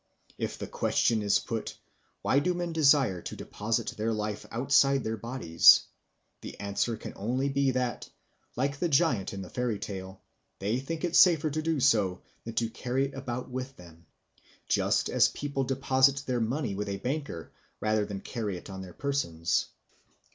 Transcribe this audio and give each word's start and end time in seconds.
If 0.39 0.57
the 0.57 0.65
question 0.65 1.21
is 1.21 1.37
put, 1.37 1.77
why 2.23 2.39
do 2.39 2.55
men 2.55 2.73
desire 2.73 3.21
to 3.21 3.35
deposit 3.35 3.89
their 3.97 4.11
life 4.11 4.47
outside 4.49 5.03
their 5.03 5.15
bodies? 5.15 5.81
the 6.41 6.59
answer 6.59 6.97
can 6.97 7.13
only 7.15 7.49
be 7.49 7.69
that, 7.69 8.09
like 8.55 8.79
the 8.79 8.89
giant 8.89 9.31
in 9.31 9.43
the 9.43 9.49
fairy 9.51 9.77
tale, 9.77 10.23
they 10.57 10.79
think 10.79 11.03
it 11.03 11.15
safer 11.15 11.51
to 11.51 11.61
do 11.61 11.79
so 11.79 12.23
than 12.45 12.55
to 12.55 12.71
carry 12.71 13.05
it 13.09 13.13
about 13.13 13.51
with 13.51 13.75
them, 13.75 14.07
just 14.67 15.07
as 15.07 15.27
people 15.27 15.65
deposit 15.65 16.23
their 16.25 16.41
money 16.41 16.73
with 16.73 16.89
a 16.89 16.97
banker 16.97 17.51
rather 17.79 18.03
than 18.03 18.21
carry 18.21 18.57
it 18.57 18.71
on 18.71 18.81
their 18.81 18.93
persons. 18.93 19.67